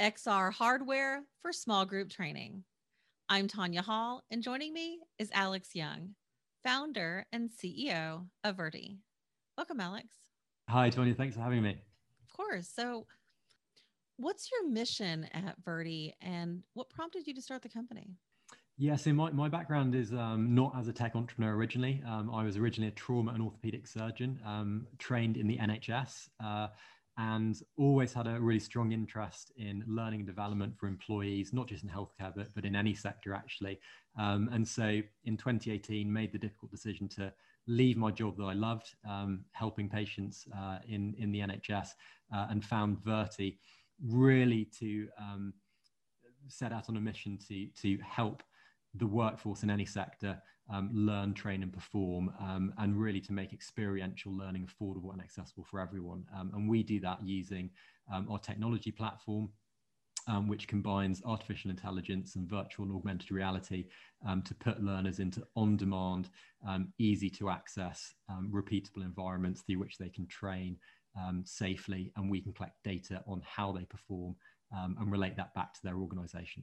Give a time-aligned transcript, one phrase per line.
[0.00, 2.62] XR hardware for small group training.
[3.28, 6.10] I'm Tanya Hall, and joining me is Alex Young,
[6.62, 8.98] founder and CEO of Virti.
[9.56, 10.06] Welcome, Alex.
[10.68, 11.14] Hi, Tanya.
[11.14, 11.70] Thanks for having me.
[12.22, 12.70] Of course.
[12.72, 13.06] So,
[14.18, 18.14] what's your mission at Virti, and what prompted you to start the company?
[18.76, 22.04] Yeah, so my, my background is um, not as a tech entrepreneur originally.
[22.06, 26.28] Um, I was originally a trauma and orthopedic surgeon, um, trained in the NHS.
[26.38, 26.68] Uh,
[27.18, 31.82] and always had a really strong interest in learning and development for employees, not just
[31.82, 33.80] in healthcare, but, but in any sector actually.
[34.16, 37.32] Um, and so in 2018, made the difficult decision to
[37.66, 41.88] leave my job that I loved, um, helping patients uh, in, in the NHS,
[42.32, 43.58] uh, and found Virti
[44.00, 45.52] really to um,
[46.46, 48.44] set out on a mission to, to help
[48.94, 53.52] the workforce in any sector um, learn, train, and perform, um, and really to make
[53.52, 56.24] experiential learning affordable and accessible for everyone.
[56.36, 57.70] Um, and we do that using
[58.12, 59.48] um, our technology platform,
[60.26, 63.86] um, which combines artificial intelligence and virtual and augmented reality
[64.26, 66.28] um, to put learners into on demand,
[66.98, 68.14] easy to access,
[68.50, 70.76] repeatable environments through which they can train
[71.44, 74.36] safely, and we can collect data on how they perform
[74.72, 76.62] and relate that back to their organization.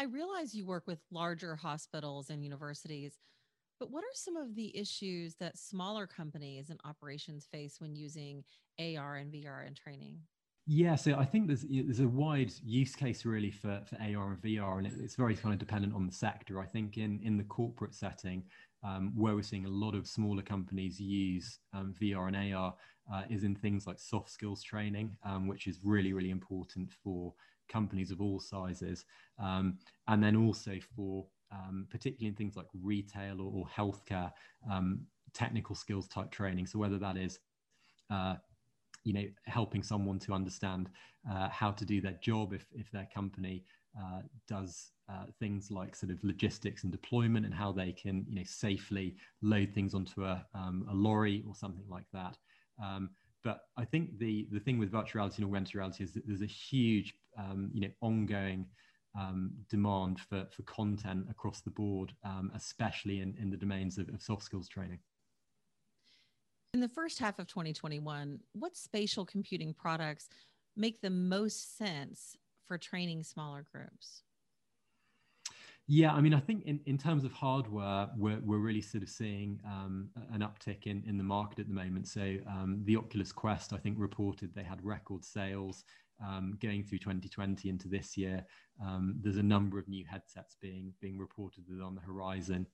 [0.00, 3.18] I realize you work with larger hospitals and universities,
[3.80, 8.44] but what are some of the issues that smaller companies and operations face when using
[8.78, 10.20] AR and VR in training?
[10.66, 14.42] Yeah, so I think there's there's a wide use case really for, for AR and
[14.42, 16.60] VR, and it, it's very kind of dependent on the sector.
[16.60, 18.44] I think in in the corporate setting,
[18.84, 22.74] um, where we're seeing a lot of smaller companies use um, VR and AR,
[23.12, 27.32] uh, is in things like soft skills training, um, which is really really important for
[27.68, 29.04] companies of all sizes,
[29.42, 34.30] um, and then also for um, particularly in things like retail or, or healthcare,
[34.70, 35.00] um,
[35.32, 36.66] technical skills type training.
[36.66, 37.38] So whether that is
[38.10, 38.36] uh,
[39.04, 40.90] you know helping someone to understand
[41.30, 43.64] uh, how to do their job if, if their company
[43.98, 48.34] uh, does uh, things like sort of logistics and deployment and how they can you
[48.34, 52.36] know safely load things onto a, um, a lorry or something like that
[52.82, 53.10] um,
[53.44, 56.42] but I think the the thing with virtual reality and augmented reality is that there's
[56.42, 58.66] a huge um, you know ongoing
[59.18, 64.08] um, demand for for content across the board, um, especially in in the domains of,
[64.08, 64.98] of soft skills training.
[66.74, 70.28] In the first half of 2021, what spatial computing products
[70.76, 74.22] make the most sense for training smaller groups?
[75.90, 79.08] Yeah, I mean, I think in, in terms of hardware, we're, we're really sort of
[79.08, 82.06] seeing um, an uptick in, in the market at the moment.
[82.06, 85.84] So um, the Oculus Quest, I think, reported they had record sales
[86.26, 88.44] um, going through 2020 into this year.
[88.82, 92.66] Um, there's a number of new headsets being being reported on the horizon.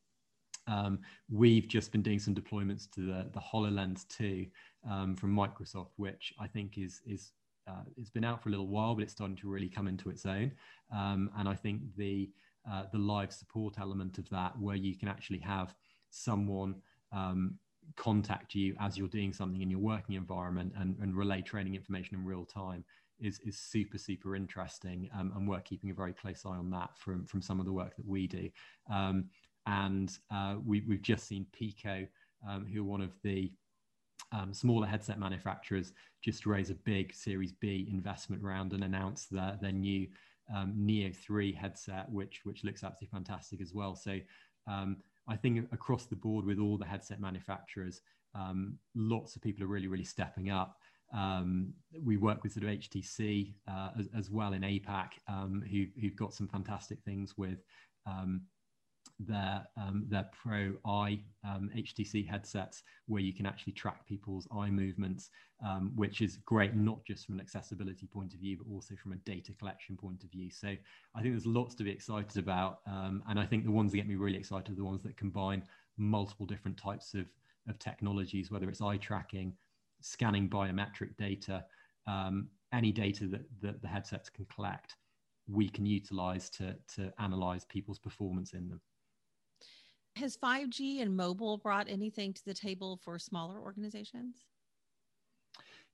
[0.66, 1.00] Um,
[1.30, 4.46] we've just been doing some deployments to the, the HoloLens 2
[4.90, 7.32] um, from Microsoft, which I think is is
[7.68, 10.10] uh, it's been out for a little while, but it's starting to really come into
[10.10, 10.52] its own.
[10.92, 12.30] and I think the
[12.70, 15.74] uh, the live support element of that, where you can actually have
[16.10, 16.76] someone
[17.12, 17.58] um,
[17.96, 22.16] contact you as you're doing something in your working environment and, and relay training information
[22.16, 22.84] in real time
[23.20, 25.08] is, is super, super interesting.
[25.18, 27.72] Um, and we're keeping a very close eye on that from, from some of the
[27.72, 28.50] work that we do.
[28.92, 29.26] Um,
[29.66, 32.06] and uh, we, we've just seen Pico,
[32.48, 33.50] um, who are one of the
[34.32, 35.92] um, smaller headset manufacturers,
[36.22, 40.06] just raise a big Series B investment round and announce their, their new
[40.54, 43.96] um, Neo 3 headset, which which looks absolutely fantastic as well.
[43.96, 44.18] So
[45.26, 48.02] I think across the board with all the headset manufacturers,
[48.34, 50.78] um, lots of people are really really stepping up.
[51.12, 51.72] Um,
[52.02, 56.16] we work with sort of HTC uh, as, as, well in APAC, um, who who've
[56.16, 57.58] got some fantastic things with
[58.06, 58.42] um,
[59.20, 64.70] their um, their Pro Eye um, HTC headsets, where you can actually track people's eye
[64.70, 65.30] movements,
[65.64, 69.12] um, which is great not just from an accessibility point of view, but also from
[69.12, 70.50] a data collection point of view.
[70.50, 70.74] So
[71.14, 74.08] I think there's lots to be excited about, and I think the ones that get
[74.08, 75.62] me really excited are the ones that combine
[75.96, 77.26] multiple different types of
[77.68, 79.52] of technologies, whether it's eye tracking,
[80.04, 81.64] scanning biometric data,
[82.06, 84.96] um, any data that, that the headsets can collect
[85.48, 88.80] we can utilize to to analyze people's performance in them.
[90.16, 94.44] Has 5G and mobile brought anything to the table for smaller organizations?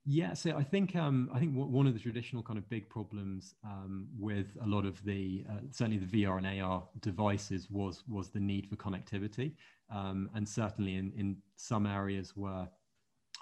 [0.07, 3.55] Yeah, so I think um, I think one of the traditional kind of big problems
[3.65, 8.31] um, with a lot of the uh, certainly the VR and AR devices was was
[8.31, 9.53] the need for connectivity,
[9.95, 12.69] um, and certainly in in some areas where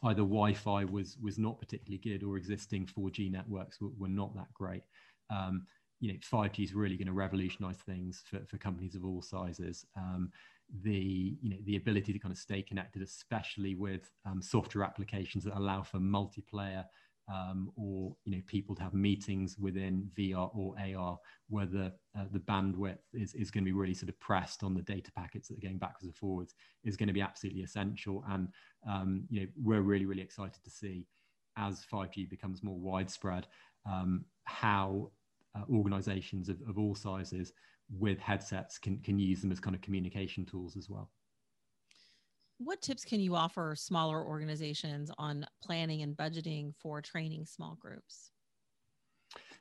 [0.05, 4.53] either Wi-Fi was was not particularly good or existing 4G networks were, were not that
[4.55, 4.83] great.
[5.31, 5.67] Um,
[6.01, 9.85] you know, 5G is really going to revolutionize things for, for companies of all sizes.
[9.97, 10.31] Um,
[10.83, 15.45] the you know the ability to kind of stay connected, especially with um, software applications
[15.45, 16.85] that allow for multiplayer
[17.33, 22.25] um, or you know people to have meetings within VR or AR, where the uh,
[22.33, 25.49] the bandwidth is, is going to be really sort of pressed on the data packets
[25.49, 26.55] that are going backwards and forwards
[26.85, 28.25] is going to be absolutely essential.
[28.29, 28.49] And
[28.89, 31.07] um, you know we're really really excited to see
[31.57, 33.47] as 5G becomes more widespread
[33.85, 35.11] um, how
[35.57, 37.53] uh, organizations of, of all sizes
[37.91, 41.11] with headsets can, can use them as kind of communication tools as well.
[42.59, 48.33] What tips can you offer smaller organizations on planning and budgeting for training small groups?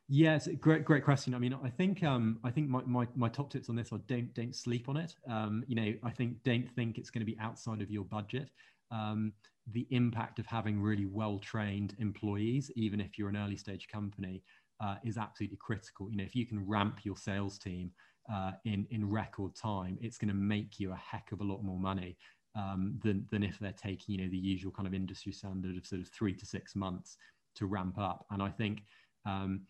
[0.07, 1.33] Yes, great, great question.
[1.33, 3.97] I mean, I think um, I think my, my, my top tips on this are
[3.99, 5.15] don't don't sleep on it.
[5.27, 8.51] Um, you know, I think don't think it's going to be outside of your budget.
[8.91, 9.33] Um,
[9.69, 14.43] the impact of having really well trained employees, even if you're an early stage company,
[14.79, 16.09] uh, is absolutely critical.
[16.09, 17.91] You know, if you can ramp your sales team
[18.31, 21.63] uh, in in record time, it's going to make you a heck of a lot
[21.63, 22.17] more money
[22.57, 25.85] um, than than if they're taking you know the usual kind of industry standard of
[25.85, 27.17] sort of three to six months
[27.55, 28.25] to ramp up.
[28.31, 28.83] And I think
[29.25, 29.61] um,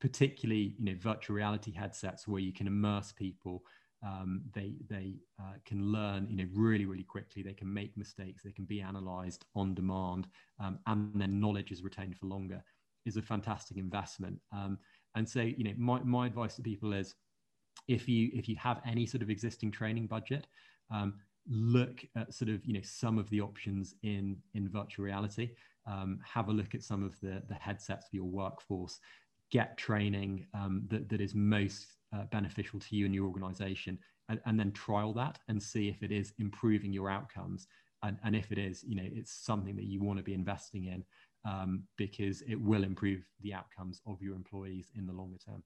[0.00, 3.62] particularly you know virtual reality headsets where you can immerse people.
[4.06, 7.42] Um, they they uh, can learn you know really really quickly.
[7.42, 8.42] They can make mistakes.
[8.44, 10.28] They can be analysed on demand,
[10.60, 12.62] um, and their knowledge is retained for longer
[13.08, 14.38] is a fantastic investment.
[14.52, 14.78] Um,
[15.16, 17.14] and so, you know, my, my advice to people is
[17.88, 20.46] if you if you have any sort of existing training budget,
[20.90, 21.14] um,
[21.48, 25.50] look at sort of you know some of the options in in virtual reality.
[25.86, 28.98] Um, have a look at some of the the headsets for your workforce.
[29.50, 33.98] Get training um, that that is most uh, beneficial to you and your organization,
[34.28, 37.66] and, and then trial that and see if it is improving your outcomes.
[38.04, 40.84] And, and if it is, you know, it's something that you want to be investing
[40.84, 41.04] in
[41.44, 45.62] um, because it will improve the outcomes of your employees in the longer term.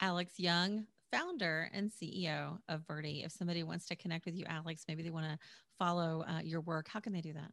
[0.00, 3.24] Alex Young, founder and CEO of Virti.
[3.24, 5.38] If somebody wants to connect with you, Alex, maybe they want to
[5.78, 7.50] follow uh, your work, how can they do that?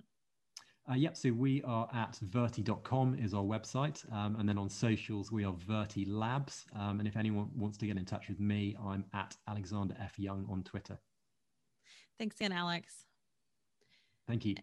[0.90, 4.06] Uh, yep, so we are at virti.com is our website.
[4.14, 6.66] Um, and then on socials, we are Virti Labs.
[6.76, 10.20] Um, and if anyone wants to get in touch with me, I'm at Alexander F.
[10.20, 11.00] Young on Twitter.
[12.20, 13.06] Thanks again, Alex.
[14.28, 14.56] Thank you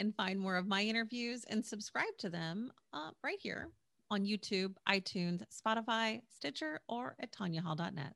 [0.00, 3.68] and find more of my interviews and subscribe to them uh, right here
[4.10, 8.14] on YouTube, iTunes, Spotify, Stitcher, or at TanyaHall.net.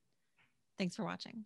[0.79, 1.45] Thanks for watching.